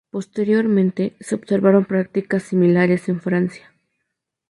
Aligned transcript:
Posteriormente 0.09 1.15
se 1.19 1.35
observaron 1.35 1.85
prácticas 1.85 2.41
similares 2.41 3.07
en 3.07 3.21
Francia. 3.21 3.71